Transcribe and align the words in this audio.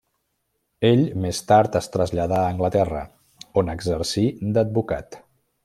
Ell 0.87 1.03
més 1.25 1.41
tard 1.51 1.77
es 1.81 1.89
traslladà 1.97 2.39
a 2.45 2.49
Anglaterra 2.55 3.03
on 3.63 3.71
exercí 3.77 4.25
d'advocat. 4.57 5.23